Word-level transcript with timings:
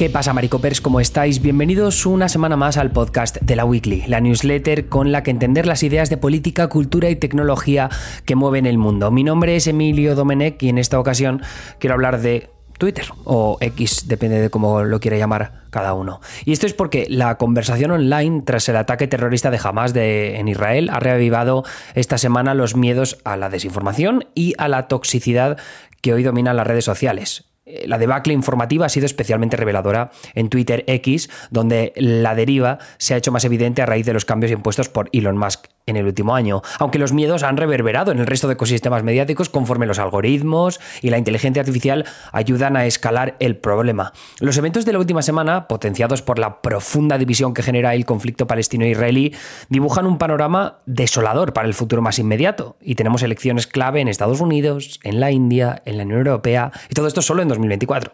¿Qué 0.00 0.08
pasa, 0.08 0.32
Maricopers? 0.32 0.80
¿Cómo 0.80 0.98
estáis? 0.98 1.42
Bienvenidos 1.42 2.06
una 2.06 2.30
semana 2.30 2.56
más 2.56 2.78
al 2.78 2.90
podcast 2.90 3.36
de 3.42 3.54
la 3.54 3.66
Weekly, 3.66 4.04
la 4.06 4.22
newsletter 4.22 4.88
con 4.88 5.12
la 5.12 5.22
que 5.22 5.30
entender 5.30 5.66
las 5.66 5.82
ideas 5.82 6.08
de 6.08 6.16
política, 6.16 6.68
cultura 6.68 7.10
y 7.10 7.16
tecnología 7.16 7.90
que 8.24 8.34
mueven 8.34 8.64
el 8.64 8.78
mundo. 8.78 9.10
Mi 9.10 9.24
nombre 9.24 9.56
es 9.56 9.66
Emilio 9.66 10.14
Domenech 10.14 10.62
y 10.62 10.70
en 10.70 10.78
esta 10.78 10.98
ocasión 10.98 11.42
quiero 11.78 11.92
hablar 11.92 12.22
de 12.22 12.48
Twitter 12.78 13.08
o 13.24 13.58
X, 13.60 14.08
depende 14.08 14.40
de 14.40 14.48
cómo 14.48 14.84
lo 14.84 15.00
quiera 15.00 15.18
llamar 15.18 15.64
cada 15.68 15.92
uno. 15.92 16.22
Y 16.46 16.52
esto 16.52 16.64
es 16.64 16.72
porque 16.72 17.04
la 17.10 17.36
conversación 17.36 17.90
online 17.90 18.40
tras 18.46 18.70
el 18.70 18.76
ataque 18.76 19.06
terrorista 19.06 19.50
de 19.50 19.60
Hamas 19.62 19.92
en 19.94 20.48
Israel 20.48 20.88
ha 20.88 21.00
reavivado 21.00 21.62
esta 21.94 22.16
semana 22.16 22.54
los 22.54 22.74
miedos 22.74 23.18
a 23.24 23.36
la 23.36 23.50
desinformación 23.50 24.28
y 24.34 24.54
a 24.56 24.68
la 24.68 24.88
toxicidad 24.88 25.58
que 26.00 26.14
hoy 26.14 26.22
dominan 26.22 26.56
las 26.56 26.66
redes 26.66 26.86
sociales. 26.86 27.49
Eh, 27.70 27.84
la 27.86 27.98
debacle 27.98 28.32
informativa 28.32 28.86
ha 28.86 28.88
sido 28.88 29.06
especialmente 29.06 29.56
reveladora 29.56 30.10
en 30.34 30.48
Twitter 30.48 30.84
X, 30.86 31.30
donde 31.50 31.92
la 31.96 32.34
deriva 32.34 32.78
se 32.98 33.14
ha 33.14 33.16
hecho 33.16 33.32
más 33.32 33.44
evidente 33.44 33.82
a 33.82 33.86
raíz 33.86 34.06
de 34.06 34.12
los 34.12 34.24
cambios 34.24 34.52
impuestos 34.52 34.88
por 34.88 35.08
Elon 35.12 35.36
Musk 35.36 35.66
en 35.86 35.96
el 35.96 36.06
último 36.06 36.34
año, 36.34 36.62
aunque 36.78 36.98
los 36.98 37.12
miedos 37.12 37.42
han 37.42 37.56
reverberado 37.56 38.12
en 38.12 38.18
el 38.18 38.26
resto 38.26 38.46
de 38.46 38.54
ecosistemas 38.54 39.02
mediáticos 39.02 39.48
conforme 39.48 39.86
los 39.86 39.98
algoritmos 39.98 40.80
y 41.02 41.10
la 41.10 41.18
inteligencia 41.18 41.60
artificial 41.60 42.04
ayudan 42.32 42.76
a 42.76 42.86
escalar 42.86 43.36
el 43.40 43.56
problema. 43.56 44.12
Los 44.38 44.56
eventos 44.56 44.84
de 44.84 44.92
la 44.92 44.98
última 44.98 45.22
semana, 45.22 45.66
potenciados 45.68 46.22
por 46.22 46.38
la 46.38 46.60
profunda 46.62 47.18
división 47.18 47.54
que 47.54 47.62
genera 47.62 47.94
el 47.94 48.04
conflicto 48.04 48.46
palestino-israelí, 48.46 49.34
dibujan 49.68 50.06
un 50.06 50.18
panorama 50.18 50.78
desolador 50.86 51.52
para 51.52 51.66
el 51.66 51.74
futuro 51.74 52.02
más 52.02 52.18
inmediato, 52.18 52.76
y 52.80 52.94
tenemos 52.94 53.22
elecciones 53.22 53.66
clave 53.66 54.00
en 54.00 54.08
Estados 54.08 54.40
Unidos, 54.40 55.00
en 55.02 55.20
la 55.20 55.30
India, 55.30 55.82
en 55.84 55.96
la 55.96 56.04
Unión 56.04 56.18
Europea, 56.18 56.70
y 56.88 56.94
todo 56.94 57.06
esto 57.06 57.22
solo 57.22 57.42
en 57.42 57.50
2024. 57.60 58.12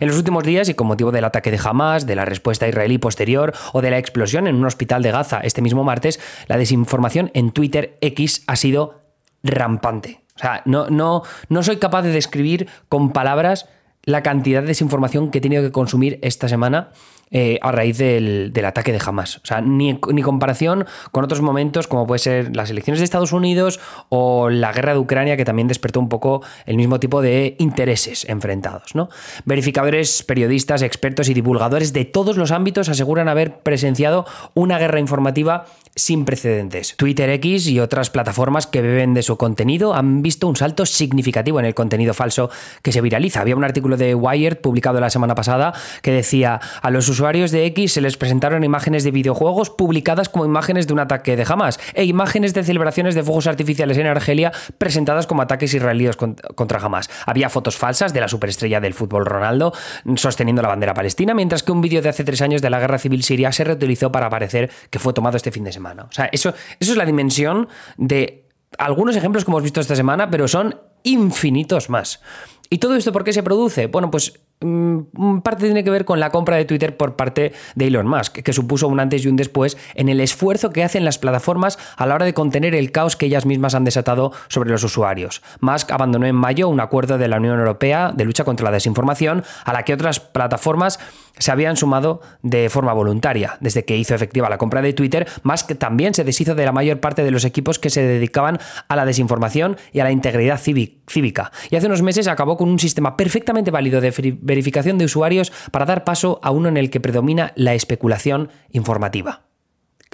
En 0.00 0.08
los 0.08 0.16
últimos 0.16 0.44
días, 0.44 0.68
y 0.68 0.74
con 0.74 0.86
motivo 0.86 1.12
del 1.12 1.24
ataque 1.24 1.50
de 1.50 1.60
Hamas, 1.62 2.06
de 2.06 2.16
la 2.16 2.24
respuesta 2.24 2.68
israelí 2.68 2.98
posterior 2.98 3.52
o 3.72 3.82
de 3.82 3.90
la 3.90 3.98
explosión 3.98 4.46
en 4.46 4.56
un 4.56 4.64
hospital 4.64 5.02
de 5.02 5.10
Gaza 5.12 5.40
este 5.40 5.62
mismo 5.62 5.84
martes, 5.84 6.20
la 6.48 6.56
desinformación 6.56 7.30
en 7.34 7.52
Twitter 7.52 7.96
X 8.00 8.42
ha 8.46 8.56
sido 8.56 9.00
rampante. 9.42 10.20
O 10.36 10.38
sea, 10.38 10.62
no, 10.64 10.88
no, 10.88 11.22
no 11.48 11.62
soy 11.62 11.76
capaz 11.76 12.02
de 12.02 12.12
describir 12.12 12.68
con 12.88 13.12
palabras 13.12 13.68
la 14.04 14.22
cantidad 14.22 14.62
de 14.62 14.68
desinformación 14.68 15.30
que 15.30 15.38
he 15.38 15.42
tenido 15.42 15.62
que 15.62 15.72
consumir 15.72 16.18
esta 16.22 16.48
semana 16.48 16.90
eh, 17.32 17.60
a 17.62 17.70
raíz 17.70 17.96
del, 17.98 18.52
ataque 18.64 18.90
de 18.90 19.00
Hamas. 19.04 19.36
O 19.36 19.40
sea, 19.44 19.60
ni, 19.60 20.00
ni, 20.12 20.22
comparación 20.22 20.84
con 21.12 21.22
otros 21.22 21.40
momentos 21.40 21.86
como 21.86 22.04
puede 22.04 22.18
ser 22.18 22.56
las 22.56 22.70
elecciones 22.70 22.98
de 22.98 23.04
Estados 23.04 23.32
Unidos 23.32 23.78
o 24.08 24.50
la 24.50 24.72
guerra 24.72 24.94
de 24.94 24.98
Ucrania 24.98 25.36
que 25.36 25.44
también 25.44 25.68
despertó 25.68 26.00
un 26.00 26.08
poco 26.08 26.42
el 26.66 26.76
mismo 26.76 26.98
tipo 26.98 27.22
de 27.22 27.54
intereses 27.60 28.28
enfrentados. 28.28 28.96
¿no? 28.96 29.10
Verificadores, 29.44 30.24
periodistas, 30.24 30.82
expertos 30.82 31.28
y 31.28 31.34
divulgadores 31.34 31.92
de 31.92 32.04
todos 32.04 32.36
los 32.36 32.50
ámbitos 32.50 32.88
aseguran 32.88 33.28
haber 33.28 33.58
presenciado 33.58 34.26
una 34.54 34.78
guerra 34.78 34.98
informativa 34.98 35.66
sin 35.94 36.24
precedentes. 36.24 36.96
Twitter 36.96 37.30
X 37.30 37.68
y 37.68 37.78
otras 37.78 38.10
plataformas 38.10 38.66
que 38.66 38.82
beben 38.82 39.14
de 39.14 39.22
su 39.22 39.36
contenido 39.36 39.94
han 39.94 40.22
visto 40.22 40.48
un 40.48 40.56
salto 40.56 40.84
significativo 40.84 41.60
en 41.60 41.66
el 41.66 41.74
contenido 41.74 42.12
falso 42.12 42.50
que 42.82 42.90
se 42.90 43.00
viraliza. 43.00 43.40
Había 43.40 43.56
un 43.56 43.64
artículo 43.64 43.96
de 43.96 44.14
Wired 44.14 44.58
publicado 44.58 45.00
la 45.00 45.10
semana 45.10 45.34
pasada 45.34 45.74
que 46.02 46.10
decía 46.10 46.60
a 46.82 46.90
los 46.90 47.08
usuarios 47.08 47.19
de 47.20 47.66
X 47.66 47.92
se 47.92 48.00
les 48.00 48.16
presentaron 48.16 48.64
imágenes 48.64 49.04
de 49.04 49.10
videojuegos 49.10 49.68
publicadas 49.68 50.30
como 50.30 50.46
imágenes 50.46 50.86
de 50.86 50.94
un 50.94 51.00
ataque 51.00 51.36
de 51.36 51.44
Hamas 51.46 51.78
e 51.92 52.04
imágenes 52.04 52.54
de 52.54 52.64
celebraciones 52.64 53.14
de 53.14 53.22
fuegos 53.22 53.46
artificiales 53.46 53.98
en 53.98 54.06
Argelia 54.06 54.52
presentadas 54.78 55.26
como 55.26 55.42
ataques 55.42 55.74
israelíes 55.74 56.16
contra 56.16 56.80
Hamas. 56.80 57.10
Había 57.26 57.50
fotos 57.50 57.76
falsas 57.76 58.14
de 58.14 58.20
la 58.20 58.28
superestrella 58.28 58.80
del 58.80 58.94
fútbol 58.94 59.26
Ronaldo 59.26 59.74
sosteniendo 60.16 60.62
la 60.62 60.68
bandera 60.68 60.94
palestina, 60.94 61.34
mientras 61.34 61.62
que 61.62 61.72
un 61.72 61.82
vídeo 61.82 62.00
de 62.00 62.08
hace 62.08 62.24
tres 62.24 62.40
años 62.40 62.62
de 62.62 62.70
la 62.70 62.80
guerra 62.80 62.98
civil 62.98 63.22
siria 63.22 63.52
se 63.52 63.64
reutilizó 63.64 64.10
para 64.10 64.30
parecer 64.30 64.70
que 64.88 64.98
fue 64.98 65.12
tomado 65.12 65.36
este 65.36 65.52
fin 65.52 65.64
de 65.64 65.72
semana. 65.72 66.04
O 66.04 66.12
sea, 66.12 66.30
eso, 66.32 66.54
eso 66.80 66.92
es 66.92 66.96
la 66.96 67.04
dimensión 67.04 67.68
de 67.98 68.48
algunos 68.78 69.14
ejemplos 69.14 69.44
que 69.44 69.50
hemos 69.50 69.62
visto 69.62 69.80
esta 69.80 69.94
semana, 69.94 70.30
pero 70.30 70.48
son 70.48 70.80
infinitos 71.02 71.90
más. 71.90 72.22
¿Y 72.70 72.78
todo 72.78 72.94
esto 72.96 73.12
por 73.12 73.24
qué 73.24 73.32
se 73.32 73.42
produce? 73.42 73.88
Bueno, 73.88 74.10
pues 74.10 74.40
parte 74.60 75.64
tiene 75.64 75.82
que 75.82 75.90
ver 75.90 76.04
con 76.04 76.20
la 76.20 76.30
compra 76.30 76.56
de 76.56 76.66
Twitter 76.66 76.96
por 76.96 77.16
parte 77.16 77.52
de 77.74 77.86
Elon 77.86 78.06
Musk, 78.06 78.40
que 78.40 78.52
supuso 78.52 78.88
un 78.88 79.00
antes 79.00 79.24
y 79.24 79.28
un 79.28 79.36
después 79.36 79.78
en 79.94 80.10
el 80.10 80.20
esfuerzo 80.20 80.70
que 80.70 80.84
hacen 80.84 81.04
las 81.04 81.18
plataformas 81.18 81.78
a 81.96 82.06
la 82.06 82.14
hora 82.14 82.26
de 82.26 82.34
contener 82.34 82.74
el 82.74 82.92
caos 82.92 83.16
que 83.16 83.26
ellas 83.26 83.46
mismas 83.46 83.74
han 83.74 83.84
desatado 83.84 84.32
sobre 84.48 84.70
los 84.70 84.84
usuarios. 84.84 85.42
Musk 85.60 85.90
abandonó 85.92 86.26
en 86.26 86.36
mayo 86.36 86.68
un 86.68 86.80
acuerdo 86.80 87.16
de 87.16 87.28
la 87.28 87.38
Unión 87.38 87.58
Europea 87.58 88.12
de 88.14 88.24
lucha 88.24 88.44
contra 88.44 88.66
la 88.66 88.72
desinformación 88.72 89.44
a 89.64 89.72
la 89.72 89.84
que 89.84 89.94
otras 89.94 90.20
plataformas 90.20 90.98
se 91.38 91.50
habían 91.50 91.76
sumado 91.76 92.20
de 92.42 92.68
forma 92.68 92.92
voluntaria. 92.92 93.56
Desde 93.60 93.86
que 93.86 93.96
hizo 93.96 94.14
efectiva 94.14 94.50
la 94.50 94.58
compra 94.58 94.82
de 94.82 94.92
Twitter, 94.92 95.26
Musk 95.42 95.74
también 95.78 96.12
se 96.12 96.24
deshizo 96.24 96.54
de 96.54 96.66
la 96.66 96.72
mayor 96.72 97.00
parte 97.00 97.24
de 97.24 97.30
los 97.30 97.46
equipos 97.46 97.78
que 97.78 97.88
se 97.88 98.02
dedicaban 98.02 98.58
a 98.88 98.96
la 98.96 99.06
desinformación 99.06 99.78
y 99.92 100.00
a 100.00 100.04
la 100.04 100.12
integridad 100.12 100.60
cívica. 100.60 101.50
Y 101.70 101.76
hace 101.76 101.86
unos 101.86 102.02
meses 102.02 102.28
acabó 102.28 102.58
con 102.58 102.68
un 102.68 102.78
sistema 102.78 103.16
perfectamente 103.16 103.70
válido 103.70 104.02
de 104.02 104.12
verificación 104.50 104.98
de 104.98 105.06
usuarios 105.06 105.52
para 105.70 105.86
dar 105.86 106.04
paso 106.04 106.40
a 106.42 106.50
uno 106.50 106.68
en 106.68 106.76
el 106.76 106.90
que 106.90 107.00
predomina 107.00 107.52
la 107.54 107.74
especulación 107.74 108.50
informativa. 108.72 109.49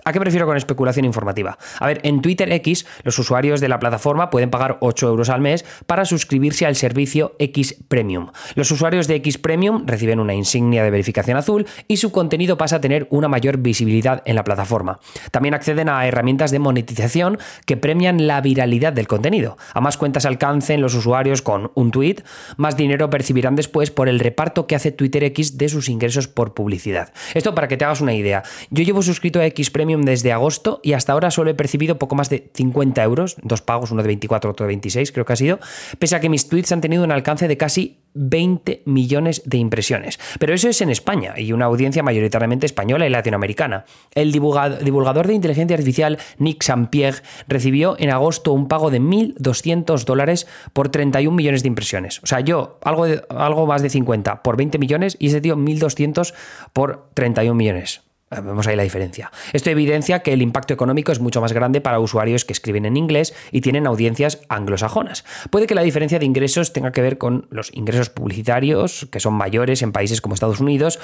¿A 0.06 0.12
qué 0.12 0.20
prefiero 0.20 0.46
con 0.46 0.56
especulación 0.56 1.04
informativa? 1.04 1.58
A 1.80 1.86
ver, 1.88 1.98
en 2.04 2.22
Twitter 2.22 2.52
X, 2.52 2.86
los 3.02 3.18
usuarios 3.18 3.60
de 3.60 3.66
la 3.68 3.80
plataforma 3.80 4.30
pueden 4.30 4.50
pagar 4.50 4.78
8 4.78 5.08
euros 5.08 5.30
al 5.30 5.40
mes 5.40 5.64
para 5.86 6.04
suscribirse 6.04 6.64
al 6.64 6.76
servicio 6.76 7.34
X 7.40 7.74
Premium. 7.88 8.30
Los 8.54 8.70
usuarios 8.70 9.08
de 9.08 9.16
X 9.16 9.36
Premium 9.38 9.84
reciben 9.84 10.20
una 10.20 10.32
insignia 10.32 10.84
de 10.84 10.92
verificación 10.92 11.36
azul 11.36 11.66
y 11.88 11.96
su 11.96 12.12
contenido 12.12 12.56
pasa 12.56 12.76
a 12.76 12.80
tener 12.80 13.08
una 13.10 13.26
mayor 13.26 13.58
visibilidad 13.58 14.22
en 14.26 14.36
la 14.36 14.44
plataforma. 14.44 15.00
También 15.32 15.54
acceden 15.54 15.88
a 15.88 16.06
herramientas 16.06 16.52
de 16.52 16.60
monetización 16.60 17.38
que 17.64 17.76
premian 17.76 18.28
la 18.28 18.40
viralidad 18.40 18.92
del 18.92 19.08
contenido. 19.08 19.56
A 19.74 19.80
más 19.80 19.96
cuentas 19.96 20.24
alcancen 20.24 20.82
los 20.82 20.94
usuarios 20.94 21.42
con 21.42 21.72
un 21.74 21.90
tweet, 21.90 22.22
más 22.56 22.76
dinero 22.76 23.10
percibirán 23.10 23.56
después 23.56 23.90
por 23.90 24.08
el 24.08 24.20
reparto 24.20 24.68
que 24.68 24.76
hace 24.76 24.92
Twitter 24.92 25.24
X 25.24 25.58
de 25.58 25.68
sus 25.68 25.88
ingresos 25.88 26.28
por 26.28 26.54
publicidad. 26.54 27.12
Esto 27.34 27.56
para 27.56 27.66
que 27.66 27.76
te 27.76 27.84
hagas 27.84 28.00
una 28.00 28.14
idea. 28.14 28.44
Yo 28.70 28.84
llevo 28.84 29.02
suscrito 29.02 29.40
a 29.40 29.46
X 29.46 29.72
Premium 29.72 29.95
desde 30.02 30.32
agosto 30.32 30.80
y 30.82 30.92
hasta 30.92 31.12
ahora 31.12 31.30
solo 31.30 31.50
he 31.50 31.54
percibido 31.54 31.98
poco 31.98 32.14
más 32.14 32.30
de 32.30 32.50
50 32.54 33.02
euros, 33.02 33.36
dos 33.42 33.62
pagos, 33.62 33.90
uno 33.90 34.02
de 34.02 34.08
24, 34.08 34.50
otro 34.50 34.64
de 34.64 34.68
26 34.68 35.12
creo 35.12 35.24
que 35.24 35.32
ha 35.32 35.36
sido, 35.36 35.58
pese 35.98 36.16
a 36.16 36.20
que 36.20 36.28
mis 36.28 36.48
tweets 36.48 36.72
han 36.72 36.80
tenido 36.80 37.04
un 37.04 37.12
alcance 37.12 37.48
de 37.48 37.56
casi 37.56 37.98
20 38.16 38.82
millones 38.86 39.42
de 39.44 39.58
impresiones. 39.58 40.18
Pero 40.38 40.54
eso 40.54 40.68
es 40.68 40.80
en 40.80 40.90
España 40.90 41.34
y 41.36 41.52
una 41.52 41.66
audiencia 41.66 42.02
mayoritariamente 42.02 42.66
española 42.66 43.06
y 43.06 43.10
latinoamericana. 43.10 43.84
El 44.14 44.32
divulgador 44.32 45.26
de 45.26 45.34
inteligencia 45.34 45.76
artificial 45.76 46.18
Nick 46.38 46.62
Sampierre 46.62 47.22
recibió 47.46 47.96
en 47.98 48.10
agosto 48.10 48.52
un 48.52 48.68
pago 48.68 48.90
de 48.90 49.00
1.200 49.00 50.04
dólares 50.04 50.46
por 50.72 50.88
31 50.88 51.36
millones 51.36 51.62
de 51.62 51.68
impresiones. 51.68 52.20
O 52.22 52.26
sea, 52.26 52.40
yo 52.40 52.78
algo, 52.82 53.06
algo 53.28 53.66
más 53.66 53.82
de 53.82 53.90
50 53.90 54.42
por 54.42 54.56
20 54.56 54.78
millones 54.78 55.16
y 55.18 55.28
ese 55.28 55.40
tío 55.40 55.56
1.200 55.56 56.34
por 56.72 57.10
31 57.14 57.54
millones. 57.54 58.05
Ah, 58.28 58.40
vemos 58.40 58.66
ahí 58.66 58.74
la 58.74 58.82
diferencia. 58.82 59.30
Esto 59.52 59.70
evidencia 59.70 60.18
que 60.18 60.32
el 60.32 60.42
impacto 60.42 60.74
económico 60.74 61.12
es 61.12 61.20
mucho 61.20 61.40
más 61.40 61.52
grande 61.52 61.80
para 61.80 62.00
usuarios 62.00 62.44
que 62.44 62.52
escriben 62.52 62.84
en 62.84 62.96
inglés 62.96 63.32
y 63.52 63.60
tienen 63.60 63.86
audiencias 63.86 64.40
anglosajonas. 64.48 65.24
Puede 65.50 65.68
que 65.68 65.76
la 65.76 65.82
diferencia 65.82 66.18
de 66.18 66.26
ingresos 66.26 66.72
tenga 66.72 66.90
que 66.90 67.02
ver 67.02 67.18
con 67.18 67.46
los 67.50 67.72
ingresos 67.72 68.10
publicitarios, 68.10 69.06
que 69.12 69.20
son 69.20 69.34
mayores 69.34 69.80
en 69.82 69.92
países 69.92 70.20
como 70.20 70.34
Estados 70.34 70.58
Unidos, 70.58 70.98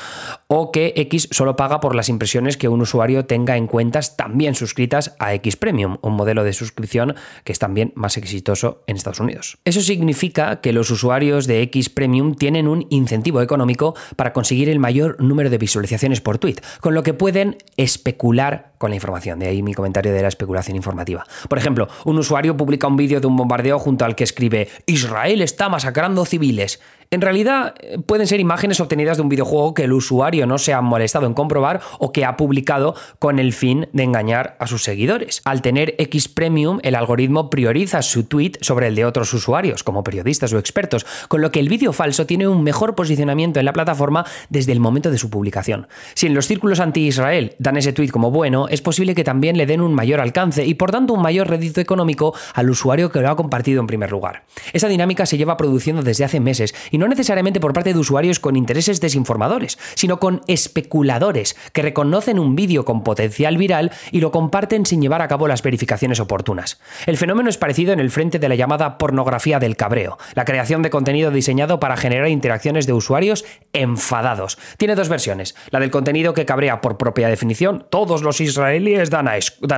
o 0.48 0.72
que 0.72 0.94
X 0.96 1.28
solo 1.30 1.54
paga 1.54 1.78
por 1.78 1.94
las 1.94 2.08
impresiones 2.08 2.56
que 2.56 2.66
un 2.66 2.80
usuario 2.80 3.24
tenga 3.24 3.56
en 3.56 3.68
cuentas 3.68 4.16
también 4.16 4.56
suscritas 4.56 5.14
a 5.20 5.32
X 5.34 5.54
Premium, 5.54 5.98
un 6.02 6.14
modelo 6.14 6.42
de 6.42 6.52
suscripción 6.52 7.14
que 7.44 7.52
es 7.52 7.60
también 7.60 7.92
más 7.94 8.16
exitoso 8.16 8.82
en 8.88 8.96
Estados 8.96 9.20
Unidos. 9.20 9.58
Eso 9.64 9.80
significa 9.80 10.60
que 10.60 10.72
los 10.72 10.90
usuarios 10.90 11.46
de 11.46 11.62
X 11.62 11.88
Premium 11.88 12.34
tienen 12.34 12.66
un 12.66 12.84
incentivo 12.90 13.42
económico 13.42 13.94
para 14.16 14.32
conseguir 14.32 14.68
el 14.68 14.80
mayor 14.80 15.22
número 15.22 15.50
de 15.50 15.58
visualizaciones 15.58 16.20
por 16.20 16.38
tweet, 16.38 16.56
con 16.80 16.94
lo 16.94 17.04
que 17.04 17.12
pueden 17.12 17.56
especular 17.76 18.71
con 18.82 18.90
la 18.90 18.96
información. 18.96 19.38
De 19.38 19.46
ahí 19.46 19.62
mi 19.62 19.75
comentario 19.75 20.12
de 20.12 20.20
la 20.23 20.26
especulación 20.26 20.75
informativa. 20.76 21.25
Por 21.49 21.56
ejemplo, 21.56 21.87
un 22.05 22.19
usuario 22.19 22.56
publica 22.56 22.88
un 22.88 22.96
vídeo 22.96 23.20
de 23.20 23.29
un 23.29 23.37
bombardeo 23.37 23.79
junto 23.79 24.05
al 24.05 24.17
que 24.17 24.25
escribe 24.25 24.69
Israel 24.87 25.40
está 25.40 25.69
masacrando 25.69 26.25
civiles 26.25 26.81
en 27.12 27.20
realidad 27.20 27.75
eh, 27.81 27.99
pueden 27.99 28.26
ser 28.26 28.40
imágenes 28.40 28.81
obtenidas 28.81 29.19
de 29.19 29.23
un 29.23 29.29
videojuego 29.29 29.75
que 29.75 29.84
el 29.84 29.93
usuario 29.93 30.46
no 30.46 30.56
se 30.56 30.73
ha 30.73 30.81
molestado 30.81 31.26
en 31.26 31.34
comprobar 31.34 31.82
o 31.99 32.11
que 32.11 32.25
ha 32.25 32.38
publicado 32.38 32.94
con 33.19 33.38
el 33.38 33.52
fin 33.52 33.87
de 33.93 34.02
engañar 34.02 34.56
a 34.58 34.67
sus 34.67 34.82
seguidores. 34.82 35.43
Al 35.44 35.61
tener 35.61 35.94
X 35.99 36.28
Premium, 36.28 36.78
el 36.82 36.94
algoritmo 36.94 37.50
prioriza 37.50 38.00
su 38.00 38.25
tweet 38.25 38.52
sobre 38.62 38.87
el 38.87 38.94
de 38.94 39.05
otros 39.05 39.35
usuarios, 39.35 39.85
como 39.85 40.02
periodistas 40.02 40.55
o 40.55 40.58
expertos, 40.58 41.05
con 41.28 41.43
lo 41.43 41.50
que 41.50 41.61
el 41.61 41.69
vídeo 41.69 41.93
falso 41.93 42.25
tiene 42.25 42.49
un 42.49 42.64
mejor 42.64 42.94
posicionamiento 42.94 43.61
en 43.61 43.67
la 43.67 43.75
plataforma 43.75 44.25
desde 44.49 44.73
el 44.73 44.81
momento 44.81 45.11
de 45.11 45.19
su 45.19 45.28
publicación. 45.28 45.88
Si 46.14 46.26
en 46.26 46.32
los 46.32 46.46
círculos 46.46 46.81
anti-Israel 46.81 47.56
dan 47.58 47.76
ese 47.76 47.93
tweet 47.93 48.08
como 48.08 48.31
bueno, 48.31 48.69
es 48.72 48.80
posible 48.80 49.14
que 49.14 49.22
también 49.22 49.58
le 49.58 49.66
den 49.66 49.82
un 49.82 49.92
mayor 49.92 50.19
alcance 50.19 50.64
y 50.64 50.72
por 50.72 50.90
tanto 50.90 51.12
un 51.12 51.20
mayor 51.20 51.48
rédito 51.48 51.80
económico 51.82 52.34
al 52.54 52.70
usuario 52.70 53.10
que 53.10 53.20
lo 53.20 53.28
ha 53.28 53.36
compartido 53.36 53.80
en 53.80 53.86
primer 53.86 54.10
lugar. 54.10 54.44
Esa 54.72 54.88
dinámica 54.88 55.26
se 55.26 55.36
lleva 55.36 55.58
produciendo 55.58 56.02
desde 56.02 56.24
hace 56.24 56.40
meses 56.40 56.74
y 56.90 56.96
no 56.96 57.06
necesariamente 57.06 57.60
por 57.60 57.74
parte 57.74 57.92
de 57.92 57.98
usuarios 57.98 58.40
con 58.40 58.56
intereses 58.56 59.02
desinformadores, 59.02 59.78
sino 59.94 60.19
con 60.19 60.40
especuladores 60.46 61.54
que 61.74 61.82
reconocen 61.82 62.38
un 62.38 62.56
vídeo 62.56 62.86
con 62.86 63.04
potencial 63.04 63.58
viral 63.58 63.92
y 64.10 64.20
lo 64.20 64.32
comparten 64.32 64.86
sin 64.86 65.02
llevar 65.02 65.20
a 65.20 65.28
cabo 65.28 65.48
las 65.48 65.62
verificaciones 65.62 66.18
oportunas. 66.18 66.80
El 67.04 67.18
fenómeno 67.18 67.50
es 67.50 67.58
parecido 67.58 67.92
en 67.92 68.00
el 68.00 68.10
frente 68.10 68.38
de 68.38 68.48
la 68.48 68.54
llamada 68.54 68.96
pornografía 68.96 69.58
del 69.58 69.76
cabreo, 69.76 70.16
la 70.34 70.46
creación 70.46 70.80
de 70.80 70.88
contenido 70.88 71.30
diseñado 71.30 71.78
para 71.78 71.98
generar 71.98 72.28
interacciones 72.28 72.86
de 72.86 72.94
usuarios 72.94 73.44
enfadados. 73.75 74.56
Tiene 74.78 74.94
dos 74.94 75.10
versiones, 75.10 75.54
la 75.68 75.80
del 75.80 75.90
contenido 75.90 76.32
que 76.32 76.46
cabrea 76.46 76.80
por 76.80 76.96
propia 76.96 77.28
definición, 77.28 77.84
todos 77.90 78.22
los 78.22 78.40
israelíes 78.40 78.62
dan, 79.11 79.29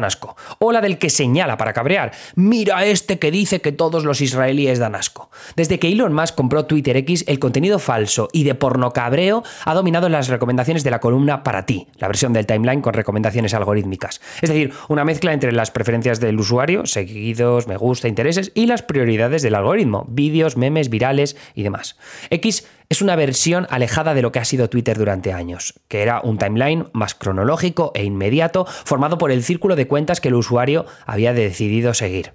asco, 0.04 0.36
o 0.58 0.72
la 0.72 0.80
del 0.80 0.98
que 0.98 1.10
señala 1.10 1.56
para 1.56 1.72
cabrear, 1.72 2.12
mira 2.34 2.84
este 2.84 3.18
que 3.18 3.30
dice 3.30 3.60
que 3.60 3.72
todos 3.72 4.04
los 4.04 4.20
israelíes 4.20 4.78
dan 4.78 4.94
asco. 4.94 5.30
Desde 5.56 5.78
que 5.78 5.88
Elon 5.88 6.12
Musk 6.12 6.34
compró 6.34 6.66
Twitter 6.66 6.96
X, 6.98 7.24
el 7.26 7.38
contenido 7.38 7.78
falso 7.78 8.28
y 8.32 8.44
de 8.44 8.54
porno 8.54 8.92
cabreo 8.92 9.42
ha 9.64 9.74
dominado 9.74 10.08
las 10.08 10.28
recomendaciones 10.28 10.84
de 10.84 10.90
la 10.90 11.00
columna 11.00 11.42
para 11.42 11.66
ti, 11.66 11.88
la 11.98 12.08
versión 12.08 12.32
del 12.32 12.46
timeline 12.46 12.82
con 12.82 12.94
recomendaciones 12.94 13.54
algorítmicas. 13.54 14.20
Es 14.40 14.50
decir, 14.50 14.72
una 14.88 15.04
mezcla 15.04 15.32
entre 15.32 15.52
las 15.52 15.70
preferencias 15.70 16.20
del 16.20 16.38
usuario, 16.38 16.86
seguidos, 16.86 17.66
me 17.66 17.76
gusta, 17.76 18.08
intereses, 18.08 18.52
y 18.54 18.66
las 18.66 18.82
prioridades 18.82 19.42
del 19.42 19.54
algoritmo, 19.54 20.06
vídeos, 20.08 20.56
memes, 20.56 20.90
virales 20.90 21.36
y 21.54 21.62
demás. 21.62 21.96
X 22.30 22.66
es 22.88 23.02
una 23.02 23.16
versión 23.16 23.66
alejada 23.70 24.14
de 24.14 24.22
lo 24.22 24.30
que 24.30 24.38
ha 24.38 24.44
sido 24.44 24.68
Twitter 24.68 24.98
durante 24.98 25.32
años, 25.32 25.74
que 25.88 26.02
era 26.02 26.20
un 26.20 26.38
timeline 26.38 26.86
más 26.92 27.14
cronológico 27.14 27.92
e 27.94 28.04
inmediato, 28.04 28.66
formado 28.84 29.18
por 29.18 29.30
el 29.30 29.42
círculo 29.42 29.76
de 29.76 29.86
cuentas 29.86 30.20
que 30.20 30.28
el 30.28 30.34
usuario 30.34 30.86
había 31.06 31.32
decidido 31.32 31.94
seguir. 31.94 32.32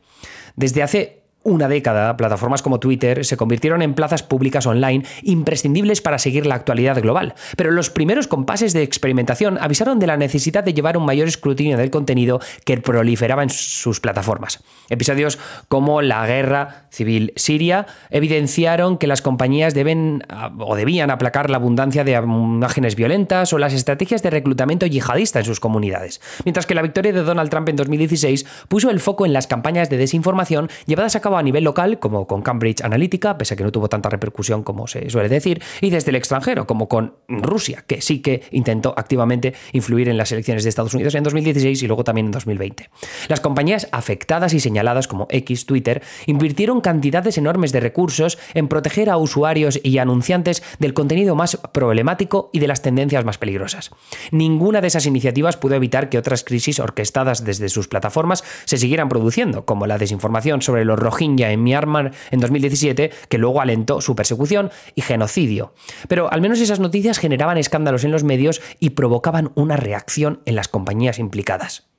Desde 0.55 0.83
hace 0.83 1.18
una 1.43 1.67
década, 1.69 2.17
plataformas 2.17 2.61
como 2.61 2.79
Twitter 2.79 3.23
se 3.23 3.37
convirtieron 3.37 3.81
en 3.81 3.93
plazas 3.93 4.23
públicas 4.23 4.65
online 4.65 5.05
imprescindibles 5.23 6.01
para 6.01 6.19
seguir 6.19 6.45
la 6.45 6.55
actualidad 6.55 7.01
global, 7.01 7.33
pero 7.55 7.71
los 7.71 7.89
primeros 7.89 8.27
compases 8.27 8.73
de 8.73 8.83
experimentación 8.83 9.57
avisaron 9.57 9.99
de 9.99 10.07
la 10.07 10.17
necesidad 10.17 10.63
de 10.63 10.73
llevar 10.73 10.97
un 10.97 11.05
mayor 11.05 11.27
escrutinio 11.27 11.77
del 11.77 11.91
contenido 11.91 12.41
que 12.65 12.77
proliferaba 12.77 13.43
en 13.43 13.49
sus 13.49 13.99
plataformas. 13.99 14.61
Episodios 14.89 15.39
como 15.69 16.01
la 16.01 16.25
guerra 16.27 16.87
civil 16.89 17.31
siria 17.35 17.85
evidenciaron 18.09 18.97
que 18.97 19.07
las 19.07 19.21
compañías 19.21 19.73
deben 19.73 20.23
o 20.59 20.75
debían 20.75 21.09
aplacar 21.09 21.49
la 21.49 21.57
abundancia 21.57 22.03
de 22.03 22.13
imágenes 22.13 22.95
violentas 22.95 23.53
o 23.53 23.57
las 23.57 23.73
estrategias 23.73 24.21
de 24.23 24.29
reclutamiento 24.29 24.85
yihadista 24.85 25.39
en 25.39 25.45
sus 25.45 25.59
comunidades, 25.59 26.19
mientras 26.43 26.65
que 26.65 26.75
la 26.75 26.81
victoria 26.81 27.13
de 27.13 27.23
Donald 27.23 27.49
Trump 27.49 27.69
en 27.69 27.77
2016 27.77 28.45
puso 28.67 28.89
el 28.89 28.99
foco 28.99 29.25
en 29.25 29.31
las 29.31 29.47
campañas 29.47 29.89
de 29.89 29.97
desinformación 29.97 30.69
llevadas 30.85 31.15
a 31.15 31.21
cabo 31.21 31.28
a 31.37 31.43
nivel 31.43 31.63
local, 31.63 31.99
como 31.99 32.25
con 32.27 32.41
Cambridge 32.41 32.81
Analytica, 32.81 33.37
pese 33.37 33.53
a 33.53 33.57
que 33.57 33.63
no 33.63 33.71
tuvo 33.71 33.89
tanta 33.89 34.09
repercusión 34.09 34.63
como 34.63 34.87
se 34.87 35.09
suele 35.09 35.29
decir, 35.29 35.61
y 35.81 35.89
desde 35.89 36.09
el 36.09 36.15
extranjero, 36.15 36.65
como 36.65 36.87
con 36.87 37.15
Rusia, 37.27 37.83
que 37.85 38.01
sí 38.01 38.21
que 38.21 38.43
intentó 38.51 38.93
activamente 38.97 39.53
influir 39.73 40.09
en 40.09 40.17
las 40.17 40.31
elecciones 40.31 40.63
de 40.63 40.69
Estados 40.69 40.93
Unidos 40.93 41.15
en 41.15 41.23
2016 41.23 41.83
y 41.83 41.87
luego 41.87 42.03
también 42.03 42.27
en 42.27 42.31
2020. 42.31 42.89
Las 43.27 43.41
compañías 43.41 43.87
afectadas 43.91 44.53
y 44.53 44.59
señaladas 44.59 45.07
como 45.07 45.27
X, 45.29 45.65
Twitter, 45.65 46.01
invirtieron 46.25 46.81
cantidades 46.81 47.37
enormes 47.37 47.71
de 47.71 47.79
recursos 47.79 48.37
en 48.53 48.67
proteger 48.67 49.09
a 49.09 49.17
usuarios 49.17 49.79
y 49.83 49.97
anunciantes 49.97 50.63
del 50.79 50.93
contenido 50.93 51.35
más 51.35 51.57
problemático 51.71 52.49
y 52.53 52.59
de 52.59 52.67
las 52.67 52.81
tendencias 52.81 53.25
más 53.25 53.37
peligrosas. 53.37 53.91
Ninguna 54.31 54.81
de 54.81 54.87
esas 54.87 55.05
iniciativas 55.05 55.57
pudo 55.57 55.75
evitar 55.75 56.09
que 56.09 56.17
otras 56.17 56.43
crisis 56.43 56.79
orquestadas 56.79 57.43
desde 57.43 57.69
sus 57.69 57.87
plataformas 57.87 58.43
se 58.65 58.77
siguieran 58.77 59.09
produciendo, 59.09 59.65
como 59.65 59.85
la 59.85 59.97
desinformación 59.97 60.61
sobre 60.61 60.85
los 60.85 60.97
rojos 60.97 61.18
en 61.25 61.63
Myanmar 61.63 62.11
en 62.31 62.39
2017, 62.39 63.11
que 63.27 63.37
luego 63.37 63.61
alentó 63.61 64.01
su 64.01 64.15
persecución 64.15 64.71
y 64.95 65.01
genocidio. 65.01 65.73
Pero 66.07 66.31
al 66.31 66.41
menos 66.41 66.59
esas 66.59 66.79
noticias 66.79 67.17
generaban 67.17 67.57
escándalos 67.57 68.03
en 68.03 68.11
los 68.11 68.23
medios 68.23 68.61
y 68.79 68.91
provocaban 68.91 69.51
una 69.55 69.77
reacción 69.77 70.41
en 70.45 70.55
las 70.55 70.67
compañías 70.67 71.19
implicadas. 71.19 71.89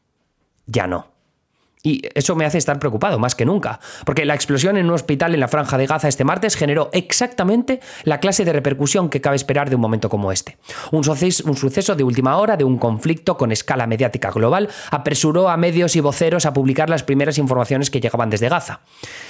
Ya 0.66 0.86
no. 0.86 1.09
Y 1.82 2.02
eso 2.14 2.36
me 2.36 2.44
hace 2.44 2.58
estar 2.58 2.78
preocupado 2.78 3.18
más 3.18 3.34
que 3.34 3.46
nunca, 3.46 3.80
porque 4.04 4.26
la 4.26 4.34
explosión 4.34 4.76
en 4.76 4.86
un 4.86 4.92
hospital 4.92 5.32
en 5.32 5.40
la 5.40 5.48
franja 5.48 5.78
de 5.78 5.86
Gaza 5.86 6.08
este 6.08 6.24
martes 6.24 6.54
generó 6.54 6.90
exactamente 6.92 7.80
la 8.04 8.20
clase 8.20 8.44
de 8.44 8.52
repercusión 8.52 9.08
que 9.08 9.22
cabe 9.22 9.36
esperar 9.36 9.70
de 9.70 9.76
un 9.76 9.80
momento 9.80 10.10
como 10.10 10.30
este. 10.30 10.58
Un 10.92 11.04
suceso, 11.04 11.94
de 11.94 12.04
última 12.04 12.36
hora 12.36 12.58
de 12.58 12.64
un 12.64 12.76
conflicto 12.76 13.38
con 13.38 13.50
escala 13.50 13.86
mediática 13.86 14.30
global 14.30 14.68
apresuró 14.90 15.48
a 15.48 15.56
medios 15.56 15.96
y 15.96 16.00
voceros 16.00 16.44
a 16.44 16.52
publicar 16.52 16.90
las 16.90 17.02
primeras 17.02 17.38
informaciones 17.38 17.90
que 17.90 18.00
llegaban 18.00 18.28
desde 18.28 18.50
Gaza. 18.50 18.80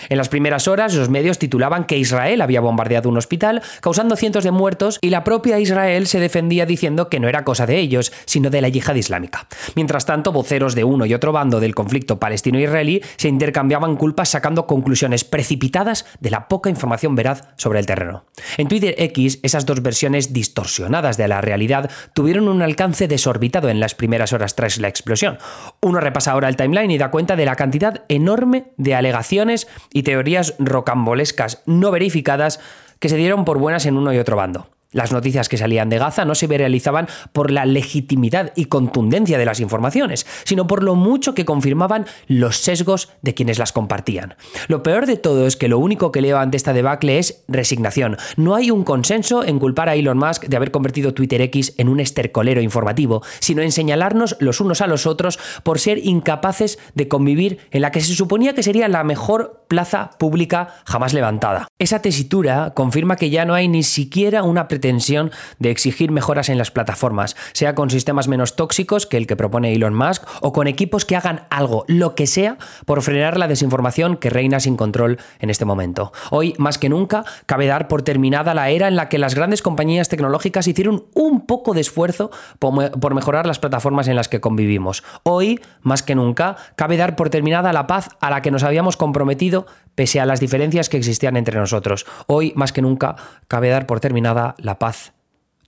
En 0.08 0.18
las 0.18 0.28
primeras 0.28 0.66
horas 0.66 0.94
los 0.94 1.08
medios 1.08 1.38
titulaban 1.38 1.84
que 1.84 1.98
Israel 1.98 2.40
había 2.40 2.60
bombardeado 2.60 3.08
un 3.08 3.16
hospital, 3.16 3.62
causando 3.80 4.16
cientos 4.16 4.42
de 4.42 4.50
muertos, 4.50 4.98
y 5.00 5.10
la 5.10 5.22
propia 5.22 5.60
Israel 5.60 6.08
se 6.08 6.18
defendía 6.18 6.66
diciendo 6.66 7.08
que 7.08 7.20
no 7.20 7.28
era 7.28 7.44
cosa 7.44 7.66
de 7.66 7.78
ellos, 7.78 8.12
sino 8.24 8.50
de 8.50 8.60
la 8.60 8.68
yihad 8.68 8.96
islámica. 8.96 9.46
Mientras 9.76 10.04
tanto, 10.04 10.32
voceros 10.32 10.74
de 10.74 10.82
uno 10.82 11.06
y 11.06 11.14
otro 11.14 11.30
bando 11.30 11.60
del 11.60 11.76
conflicto 11.76 12.18
palestino 12.18 12.39
palestino-israelí 12.40 13.02
se 13.16 13.28
intercambiaban 13.28 13.96
culpas 13.96 14.30
sacando 14.30 14.66
conclusiones 14.66 15.24
precipitadas 15.24 16.06
de 16.20 16.30
la 16.30 16.48
poca 16.48 16.70
información 16.70 17.14
veraz 17.14 17.48
sobre 17.56 17.78
el 17.78 17.86
terreno. 17.86 18.24
En 18.56 18.68
Twitter 18.68 18.94
X, 18.96 19.40
esas 19.42 19.66
dos 19.66 19.82
versiones 19.82 20.32
distorsionadas 20.32 21.16
de 21.16 21.28
la 21.28 21.40
realidad 21.40 21.90
tuvieron 22.14 22.48
un 22.48 22.62
alcance 22.62 23.08
desorbitado 23.08 23.68
en 23.68 23.80
las 23.80 23.94
primeras 23.94 24.32
horas 24.32 24.56
tras 24.56 24.78
la 24.78 24.88
explosión. 24.88 25.38
Uno 25.82 26.00
repasa 26.00 26.32
ahora 26.32 26.48
el 26.48 26.56
timeline 26.56 26.90
y 26.90 26.98
da 26.98 27.10
cuenta 27.10 27.36
de 27.36 27.44
la 27.44 27.56
cantidad 27.56 28.04
enorme 28.08 28.72
de 28.76 28.94
alegaciones 28.94 29.68
y 29.92 30.02
teorías 30.02 30.54
rocambolescas 30.58 31.62
no 31.66 31.90
verificadas 31.90 32.60
que 32.98 33.08
se 33.08 33.16
dieron 33.16 33.44
por 33.44 33.58
buenas 33.58 33.86
en 33.86 33.96
uno 33.96 34.12
y 34.12 34.18
otro 34.18 34.36
bando. 34.36 34.68
Las 34.92 35.12
noticias 35.12 35.48
que 35.48 35.56
salían 35.56 35.88
de 35.88 35.98
Gaza 35.98 36.24
no 36.24 36.34
se 36.34 36.48
realizaban 36.48 37.06
por 37.32 37.52
la 37.52 37.64
legitimidad 37.64 38.52
y 38.56 38.64
contundencia 38.64 39.38
de 39.38 39.44
las 39.44 39.60
informaciones, 39.60 40.26
sino 40.42 40.66
por 40.66 40.82
lo 40.82 40.96
mucho 40.96 41.32
que 41.32 41.44
confirmaban 41.44 42.06
los 42.26 42.56
sesgos 42.56 43.08
de 43.22 43.32
quienes 43.32 43.60
las 43.60 43.70
compartían. 43.70 44.34
Lo 44.66 44.82
peor 44.82 45.06
de 45.06 45.16
todo 45.16 45.46
es 45.46 45.56
que 45.56 45.68
lo 45.68 45.78
único 45.78 46.10
que 46.10 46.20
leo 46.20 46.38
ante 46.38 46.56
esta 46.56 46.72
debacle 46.72 47.18
es 47.20 47.44
resignación. 47.46 48.16
No 48.36 48.56
hay 48.56 48.72
un 48.72 48.82
consenso 48.82 49.44
en 49.44 49.60
culpar 49.60 49.88
a 49.88 49.94
Elon 49.94 50.18
Musk 50.18 50.46
de 50.46 50.56
haber 50.56 50.72
convertido 50.72 51.14
Twitter 51.14 51.40
X 51.42 51.74
en 51.78 51.88
un 51.88 52.00
estercolero 52.00 52.60
informativo, 52.60 53.22
sino 53.38 53.62
en 53.62 53.70
señalarnos 53.70 54.36
los 54.40 54.60
unos 54.60 54.80
a 54.80 54.88
los 54.88 55.06
otros 55.06 55.38
por 55.62 55.78
ser 55.78 55.98
incapaces 55.98 56.80
de 56.96 57.06
convivir 57.06 57.58
en 57.70 57.82
la 57.82 57.92
que 57.92 58.00
se 58.00 58.14
suponía 58.14 58.54
que 58.54 58.64
sería 58.64 58.88
la 58.88 59.04
mejor 59.04 59.64
plaza 59.68 60.10
pública 60.18 60.74
jamás 60.84 61.14
levantada. 61.14 61.68
Esa 61.78 62.02
tesitura 62.02 62.72
confirma 62.74 63.14
que 63.14 63.30
ya 63.30 63.44
no 63.44 63.54
hay 63.54 63.68
ni 63.68 63.84
siquiera 63.84 64.42
una 64.42 64.66
tensión 64.80 65.30
de 65.58 65.70
exigir 65.70 66.10
mejoras 66.10 66.48
en 66.48 66.58
las 66.58 66.70
plataformas, 66.70 67.36
sea 67.52 67.74
con 67.74 67.90
sistemas 67.90 68.28
menos 68.28 68.56
tóxicos 68.56 69.06
que 69.06 69.16
el 69.16 69.26
que 69.26 69.36
propone 69.36 69.72
Elon 69.72 69.94
Musk 69.94 70.24
o 70.40 70.52
con 70.52 70.66
equipos 70.66 71.04
que 71.04 71.16
hagan 71.16 71.46
algo, 71.50 71.84
lo 71.86 72.14
que 72.14 72.26
sea, 72.26 72.58
por 72.86 73.02
frenar 73.02 73.36
la 73.36 73.48
desinformación 73.48 74.16
que 74.16 74.30
reina 74.30 74.60
sin 74.60 74.76
control 74.76 75.18
en 75.38 75.50
este 75.50 75.64
momento. 75.64 76.12
Hoy, 76.30 76.54
más 76.58 76.78
que 76.78 76.88
nunca, 76.88 77.24
cabe 77.46 77.66
dar 77.66 77.88
por 77.88 78.02
terminada 78.02 78.54
la 78.54 78.70
era 78.70 78.88
en 78.88 78.96
la 78.96 79.08
que 79.08 79.18
las 79.18 79.34
grandes 79.34 79.62
compañías 79.62 80.08
tecnológicas 80.08 80.66
hicieron 80.66 81.04
un 81.14 81.46
poco 81.46 81.74
de 81.74 81.80
esfuerzo 81.80 82.30
por 82.58 83.14
mejorar 83.14 83.46
las 83.46 83.58
plataformas 83.58 84.08
en 84.08 84.16
las 84.16 84.28
que 84.28 84.40
convivimos. 84.40 85.04
Hoy, 85.22 85.60
más 85.82 86.02
que 86.02 86.14
nunca, 86.14 86.56
cabe 86.76 86.96
dar 86.96 87.16
por 87.16 87.30
terminada 87.30 87.72
la 87.72 87.86
paz 87.86 88.08
a 88.20 88.30
la 88.30 88.42
que 88.42 88.50
nos 88.50 88.62
habíamos 88.62 88.96
comprometido 88.96 89.66
pese 89.94 90.20
a 90.20 90.26
las 90.26 90.40
diferencias 90.40 90.88
que 90.88 90.96
existían 90.96 91.36
entre 91.36 91.58
nosotros. 91.58 92.06
Hoy, 92.26 92.52
más 92.56 92.72
que 92.72 92.82
nunca, 92.82 93.16
cabe 93.48 93.68
dar 93.68 93.86
por 93.86 94.00
terminada 94.00 94.54
la 94.58 94.78
paz 94.78 95.12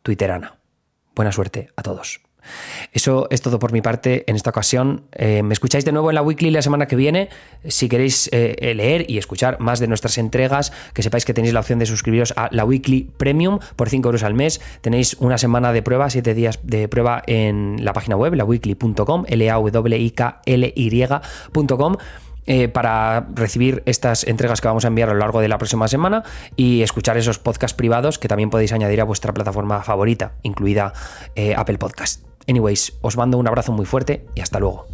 twitterana. 0.03 0.57
Buena 1.15 1.33
suerte 1.33 1.69
a 1.77 1.83
todos. 1.83 2.21
Eso 2.93 3.29
es 3.31 3.41
todo 3.41 3.59
por 3.59 3.73
mi 3.73 3.83
parte 3.83 4.25
en 4.27 4.37
esta 4.37 4.51
ocasión. 4.51 5.05
Eh, 5.13 5.43
me 5.43 5.53
escucháis 5.53 5.85
de 5.85 5.93
nuevo 5.93 6.11
en 6.11 6.15
la 6.15 6.23
weekly 6.23 6.51
la 6.51 6.63
semana 6.63 6.87
que 6.87 6.97
viene. 6.97 7.29
Si 7.65 7.89
queréis 7.89 8.29
eh, 8.33 8.57
eh, 8.59 8.75
leer 8.75 9.09
y 9.09 9.19
escuchar 9.19 9.61
más 9.61 9.81
de 9.81 9.87
nuestras 9.87 10.19
entregas, 10.19 10.73
que 10.93 11.03
sepáis 11.03 11.25
que 11.25 11.35
tenéis 11.35 11.55
la 11.55 11.61
opción 11.61 11.79
de 11.79 11.87
suscribiros 11.87 12.35
a 12.37 12.49
la 12.51 12.65
weekly 12.65 13.11
premium 13.17 13.61
por 13.77 13.89
5 13.89 14.09
euros 14.09 14.23
al 14.23 14.35
mes. 14.35 14.61
Tenéis 14.81 15.15
una 15.21 15.39
semana 15.39 15.73
de 15.73 15.83
prueba, 15.83 16.11
7 16.11 16.35
días 16.35 16.61
de 16.63 16.89
prueba 16.89 17.23
en 17.27 17.85
la 17.85 17.93
página 17.93 18.17
web, 18.17 18.35
laweekly.com, 18.35 19.25
l 19.29 19.51
a 19.51 19.59
w 19.59 19.99
i 19.99 20.11
k 20.11 20.41
l 20.45 20.73
y.com 20.75 21.97
eh, 22.47 22.69
para 22.69 23.27
recibir 23.35 23.83
estas 23.87 24.25
entregas 24.25 24.61
que 24.61 24.69
vamos 24.69 24.85
a 24.85 24.89
enviar 24.89 25.09
a 25.09 25.13
lo 25.13 25.19
largo 25.21 25.41
de 25.41 25.49
la 25.49 25.59
próxima 25.59 25.89
semana 25.89 26.25
y 26.57 26.83
escuchar 26.83 27.17
esos 27.17 27.39
podcasts 27.39 27.77
privados 27.77 28.19
que 28.19 28.29
también 28.29 28.51
podéis 28.51 28.73
añadir 28.73 29.01
a 29.01 29.05
vuestra 29.05 29.33
plataforma 29.33 29.83
favorita, 29.83 30.33
incluida 30.43 30.93
eh, 31.35 31.55
Apple 31.57 31.79
Podcast. 31.79 32.25
Anyways, 32.49 32.95
os 33.01 33.17
mando 33.17 33.39
un 33.39 33.47
abrazo 33.47 33.73
muy 33.73 33.87
fuerte 33.87 34.27
y 34.35 34.41
hasta 34.41 34.59
luego. 34.59 34.92